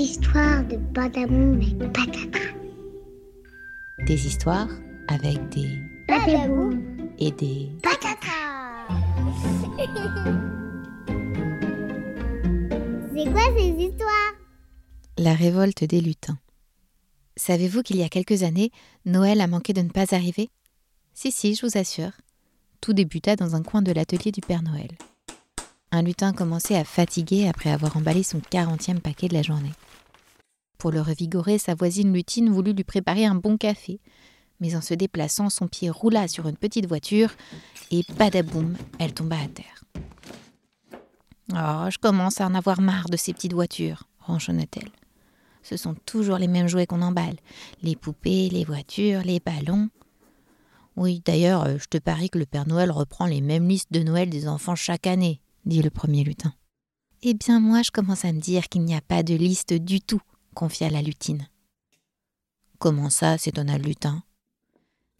[0.00, 2.38] histoires de Badamoum et Patata.
[4.06, 4.70] Des histoires
[5.08, 6.80] avec des Badamoum
[7.18, 8.88] et des Patata.
[13.14, 14.32] C'est quoi ces histoires?
[15.18, 16.38] La révolte des lutins.
[17.36, 18.70] Savez-vous qu'il y a quelques années,
[19.04, 20.48] Noël a manqué de ne pas arriver?
[21.12, 22.12] Si, si, je vous assure.
[22.80, 24.88] Tout débuta dans un coin de l'atelier du Père Noël.
[25.92, 29.72] Un lutin commençait à fatiguer après avoir emballé son quarantième paquet de la journée.
[30.78, 33.98] Pour le revigorer, sa voisine lutine voulut lui préparer un bon café,
[34.60, 37.32] mais en se déplaçant, son pied roula sur une petite voiture
[37.90, 39.84] et badaboum, elle tomba à terre.
[41.52, 44.90] Oh, je commence à en avoir marre de ces petites voitures, ronchonna-t-elle.
[45.62, 47.36] Ce sont toujours les mêmes jouets qu'on emballe
[47.82, 49.88] les poupées, les voitures, les ballons.
[50.96, 54.02] Oui, d'ailleurs, euh, je te parie que le Père Noël reprend les mêmes listes de
[54.02, 56.54] Noël des enfants chaque année, dit le premier lutin.
[57.22, 60.00] Eh bien, moi, je commence à me dire qu'il n'y a pas de liste du
[60.00, 60.22] tout,
[60.54, 61.48] confia la lutine.
[62.78, 64.22] Comment ça s'étonna le lutin?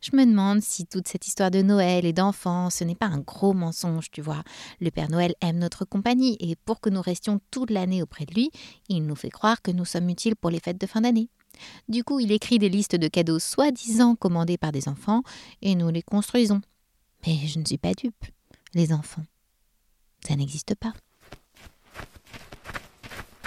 [0.00, 3.18] Je me demande si toute cette histoire de Noël et d'enfants, ce n'est pas un
[3.18, 4.44] gros mensonge, tu vois.
[4.80, 8.32] Le Père Noël aime notre compagnie et pour que nous restions toute l'année auprès de
[8.32, 8.50] lui,
[8.88, 11.30] il nous fait croire que nous sommes utiles pour les fêtes de fin d'année.
[11.88, 15.22] Du coup, il écrit des listes de cadeaux soi-disant commandés par des enfants
[15.62, 16.60] et nous les construisons.
[17.26, 18.24] Mais je ne suis pas dupe.
[18.74, 19.24] Les enfants,
[20.26, 20.92] ça n'existe pas.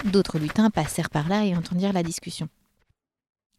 [0.04, 2.48] D'autres lutins passèrent par là et entendirent la discussion.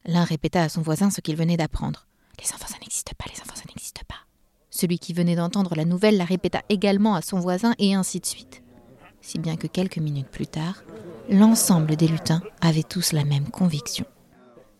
[0.05, 2.05] L'un répéta à son voisin ce qu'il venait d'apprendre.
[2.39, 4.15] Les enfants, ça n'existe pas, les enfants, ça n'existe pas.
[4.69, 8.25] Celui qui venait d'entendre la nouvelle la répéta également à son voisin et ainsi de
[8.25, 8.63] suite.
[9.21, 10.83] Si bien que quelques minutes plus tard,
[11.29, 14.05] l'ensemble des lutins avaient tous la même conviction.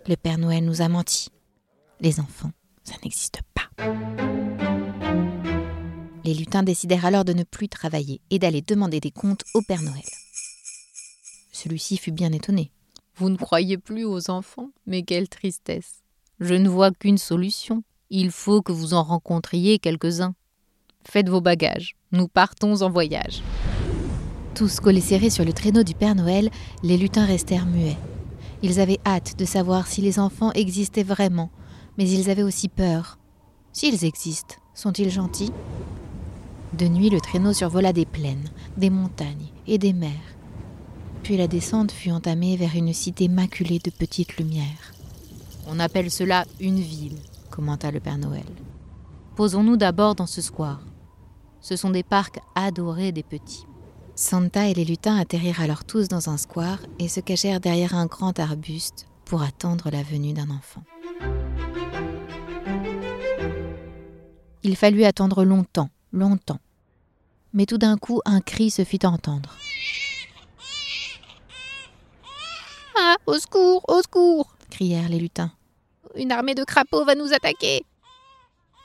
[0.08, 1.30] Le Père Noël nous a menti.
[2.02, 2.52] Les enfants,
[2.84, 4.33] ça n'existe pas.
[6.24, 9.82] Les lutins décidèrent alors de ne plus travailler et d'aller demander des comptes au Père
[9.82, 10.04] Noël.
[11.52, 12.72] Celui-ci fut bien étonné.
[13.16, 16.04] Vous ne croyez plus aux enfants Mais quelle tristesse.
[16.40, 17.84] Je ne vois qu'une solution.
[18.10, 20.34] Il faut que vous en rencontriez quelques-uns.
[21.06, 21.96] Faites vos bagages.
[22.12, 23.44] Nous partons en voyage.
[24.56, 26.50] Tous collés serrés sur le traîneau du Père Noël,
[26.84, 27.98] les lutins restèrent muets.
[28.62, 31.50] Ils avaient hâte de savoir si les enfants existaient vraiment,
[31.98, 33.18] mais ils avaient aussi peur.
[33.74, 35.52] S'ils existent, sont-ils gentils?
[36.74, 40.10] De nuit, le traîneau survola des plaines, des montagnes et des mers.
[41.22, 44.94] Puis la descente fut entamée vers une cité maculée de petites lumières.
[45.68, 47.18] On appelle cela une ville,
[47.52, 48.46] commenta le Père Noël.
[49.36, 50.82] Posons-nous d'abord dans ce square.
[51.62, 53.66] Ce sont des parcs adorés des petits.
[54.16, 58.06] Santa et les lutins atterrirent alors tous dans un square et se cachèrent derrière un
[58.06, 60.84] grand arbuste pour attendre la venue d'un enfant.
[64.62, 66.60] Il fallut attendre longtemps, longtemps.
[67.52, 69.56] Mais tout d'un coup, un cri se fit entendre.
[72.96, 75.52] Ah, au secours, au secours crièrent les lutins.
[76.16, 77.84] Une armée de crapauds va nous attaquer.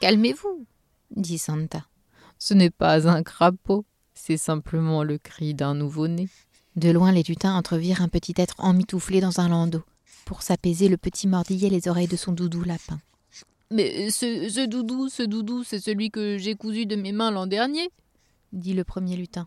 [0.00, 0.66] Calmez-vous,
[1.10, 1.84] dit Santa.
[2.38, 3.84] Ce n'est pas un crapaud,
[4.14, 6.28] c'est simplement le cri d'un nouveau-né.
[6.76, 9.82] De loin, les lutins entrevirent un petit être emmitouflé dans un landau.
[10.24, 13.00] Pour s'apaiser, le petit mordillait les oreilles de son doudou lapin.
[13.70, 17.46] Mais ce, ce doudou, ce doudou, c'est celui que j'ai cousu de mes mains l'an
[17.46, 17.90] dernier,
[18.52, 19.46] dit le premier lutin.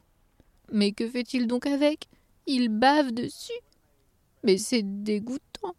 [0.71, 2.07] Mais que fait-il donc avec?
[2.47, 3.51] Il bave dessus.
[4.43, 5.75] Mais c'est dégoûtant.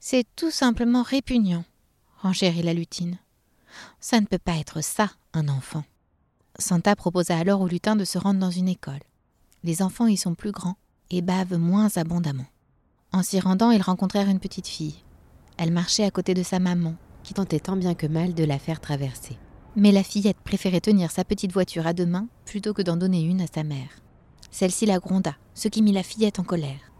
[0.00, 1.64] C'est tout simplement répugnant,
[2.18, 3.18] renchérit la lutine.
[4.00, 5.84] Ça ne peut pas être ça, un enfant.
[6.58, 9.00] Santa proposa alors aux lutins de se rendre dans une école.
[9.64, 10.76] Les enfants y sont plus grands
[11.10, 12.46] et bavent moins abondamment.
[13.12, 14.96] En s'y rendant, ils rencontrèrent une petite fille.
[15.56, 16.96] Elle marchait à côté de sa maman,
[17.32, 19.38] qui tentait tant bien que mal de la faire traverser.
[19.74, 23.22] Mais la fillette préférait tenir sa petite voiture à deux mains plutôt que d'en donner
[23.22, 23.88] une à sa mère.
[24.50, 26.92] Celle-ci la gronda, ce qui mit la fillette en colère.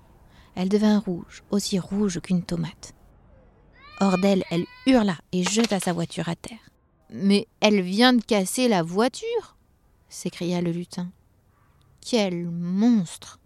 [0.54, 2.94] Elle devint rouge, aussi rouge qu'une tomate.
[4.00, 6.70] Hors d'elle, elle hurla et jeta sa voiture à terre.
[7.10, 9.58] Mais elle vient de casser la voiture
[10.08, 11.10] s'écria le lutin.
[12.00, 13.38] Quel monstre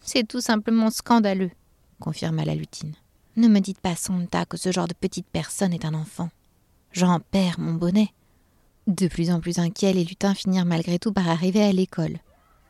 [0.00, 1.52] C'est tout simplement scandaleux,
[2.00, 2.96] confirma la lutine.
[3.36, 6.30] Ne me dites pas, Santa, que ce genre de petite personne est un enfant.
[6.92, 8.08] J'en perds mon bonnet.
[8.86, 12.18] De plus en plus inquiets, les lutins finirent malgré tout par arriver à l'école.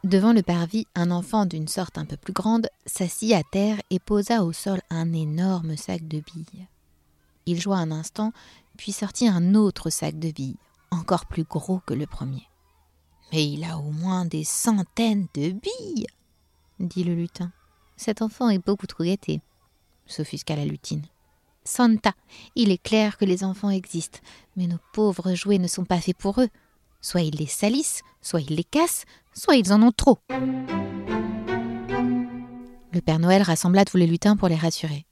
[0.03, 4.01] Devant le parvis, un enfant d'une sorte un peu plus grande s'assit à terre et
[4.01, 6.67] posa au sol un énorme sac de billes.
[7.47, 8.33] Il joua un instant,
[8.77, 10.57] puis sortit un autre sac de billes,
[10.91, 12.49] encore plus gros que le premier.
[13.33, 16.07] Mais il a au moins des centaines de billes,
[16.81, 17.53] dit le lutin.
[17.97, 19.41] Cet enfant est beaucoup trop gâté,
[20.06, 21.05] s'offusqua la lutine.
[21.64, 22.12] Santa,
[22.55, 24.20] il est clair que les enfants existent,
[24.56, 26.49] mais nos pauvres jouets ne sont pas faits pour eux.
[27.00, 29.05] Soit ils les salissent, soit ils les cassent,
[29.35, 30.19] soit ils en ont trop.
[32.93, 35.06] Le Père Noël rassembla tous les lutins pour les rassurer.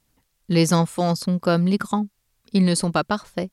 [0.49, 2.07] Les enfants sont comme les grands.
[2.53, 3.51] Ils ne sont pas parfaits.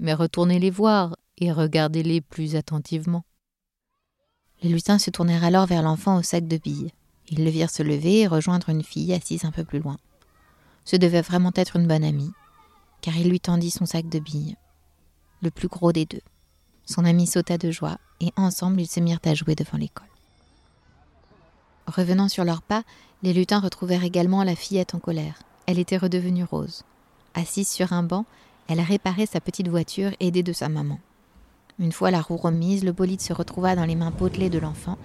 [0.00, 3.24] Mais retournez les voir et regardez-les plus attentivement.
[4.62, 6.92] Les lutins se tournèrent alors vers l'enfant au sac de billes.
[7.28, 9.96] Ils le virent se lever et rejoindre une fille assise un peu plus loin.
[10.84, 12.32] Ce devait vraiment être une bonne amie,
[13.00, 14.56] car il lui tendit son sac de billes,
[15.42, 16.22] le plus gros des deux.
[16.86, 20.08] Son ami sauta de joie, et ensemble ils se mirent à jouer devant l'école.
[21.86, 22.82] Revenant sur leurs pas,
[23.22, 25.40] les lutins retrouvèrent également la fillette en colère.
[25.66, 26.84] Elle était redevenue rose.
[27.34, 28.26] Assise sur un banc,
[28.68, 30.98] elle réparait sa petite voiture aidée de sa maman.
[31.78, 34.98] Une fois la roue remise, le bolide se retrouva dans les mains potelées de l'enfant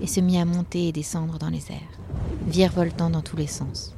[0.00, 1.98] et se mit à monter et descendre dans les airs,
[2.46, 3.94] virevoltant dans tous les sens.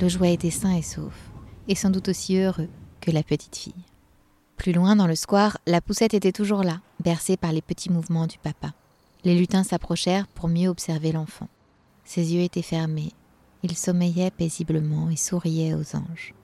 [0.00, 1.14] Le jouet était sain et sauf,
[1.68, 2.68] et sans doute aussi heureux
[3.00, 3.72] que la petite fille.
[4.56, 8.26] Plus loin dans le square, la poussette était toujours là, bercée par les petits mouvements
[8.26, 8.72] du papa.
[9.24, 11.48] Les lutins s'approchèrent pour mieux observer l'enfant.
[12.04, 13.12] Ses yeux étaient fermés,
[13.62, 16.34] il sommeillait paisiblement et souriait aux anges.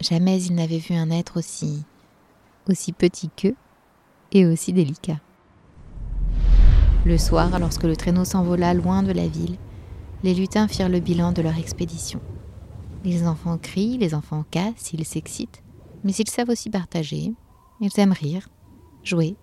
[0.00, 1.84] Jamais il n'avait vu un être aussi
[2.68, 3.56] aussi petit qu'eux
[4.30, 5.18] et aussi délicat.
[7.04, 9.56] Le soir, lorsque le traîneau s'envola loin de la ville,
[10.22, 12.20] les lutins firent le bilan de leur expédition.
[13.04, 15.62] Les enfants crient, les enfants cassent, ils s'excitent,
[16.04, 17.32] mais ils savent aussi partager,
[17.80, 18.48] ils aiment rire,
[19.02, 19.36] jouer,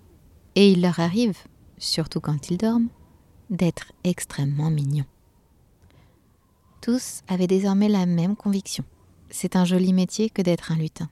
[0.56, 1.38] et il leur arrive,
[1.78, 2.90] surtout quand ils dorment,
[3.50, 5.06] d'être extrêmement mignons.
[6.82, 8.86] Tous avaient désormais la même conviction.
[9.30, 11.10] C'est un joli métier que d'être un lutin,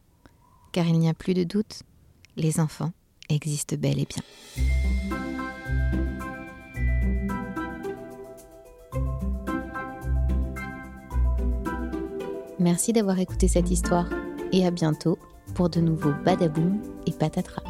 [0.71, 1.83] car il n'y a plus de doute,
[2.37, 2.93] les enfants
[3.29, 4.23] existent bel et bien.
[12.59, 14.09] Merci d'avoir écouté cette histoire
[14.51, 15.19] et à bientôt
[15.53, 17.63] pour de nouveaux badaboum et patatras.